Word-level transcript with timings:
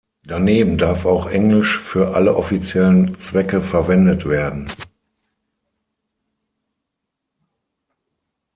Daneben 0.25 0.79
darf 0.79 1.05
auch 1.05 1.27
Englisch 1.27 1.79
für 1.79 2.15
alle 2.15 2.35
offiziellen 2.35 3.19
Zwecke 3.19 3.61
verwendet 3.61 4.27
werden. 4.27 4.65